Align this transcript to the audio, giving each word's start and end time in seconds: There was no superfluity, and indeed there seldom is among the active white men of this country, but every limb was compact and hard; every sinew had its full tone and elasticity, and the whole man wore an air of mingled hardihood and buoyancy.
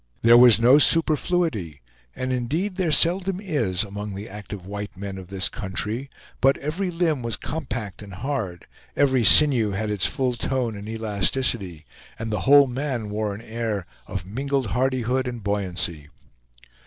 There 0.23 0.35
was 0.35 0.59
no 0.59 0.79
superfluity, 0.79 1.79
and 2.15 2.33
indeed 2.33 2.75
there 2.75 2.91
seldom 2.91 3.39
is 3.39 3.83
among 3.83 4.15
the 4.15 4.27
active 4.27 4.65
white 4.65 4.97
men 4.97 5.19
of 5.19 5.27
this 5.27 5.47
country, 5.47 6.09
but 6.41 6.57
every 6.57 6.89
limb 6.89 7.21
was 7.21 7.35
compact 7.35 8.01
and 8.01 8.15
hard; 8.15 8.65
every 8.95 9.23
sinew 9.23 9.73
had 9.73 9.91
its 9.91 10.07
full 10.07 10.33
tone 10.33 10.75
and 10.75 10.89
elasticity, 10.89 11.85
and 12.17 12.31
the 12.31 12.39
whole 12.49 12.65
man 12.65 13.11
wore 13.11 13.35
an 13.35 13.41
air 13.41 13.85
of 14.07 14.25
mingled 14.25 14.71
hardihood 14.73 15.27
and 15.27 15.43
buoyancy. 15.43 16.09